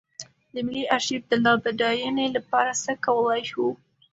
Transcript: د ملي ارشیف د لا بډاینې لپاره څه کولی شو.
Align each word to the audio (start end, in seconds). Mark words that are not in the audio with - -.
د 0.53 0.55
ملي 0.65 0.83
ارشیف 0.95 1.21
د 1.31 1.33
لا 1.43 1.53
بډاینې 1.63 2.27
لپاره 2.35 2.71
څه 2.83 2.91
کولی 3.05 3.43
شو. 3.51 3.67